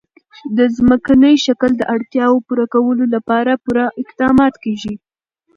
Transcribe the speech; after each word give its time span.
د 0.57 0.59
ځمکني 0.77 1.33
شکل 1.45 1.71
د 1.77 1.81
اړتیاوو 1.95 2.43
پوره 2.47 2.65
کولو 2.73 3.05
لپاره 3.15 3.51
پوره 3.63 3.85
اقدامات 4.01 4.53
کېږي. 4.63 4.93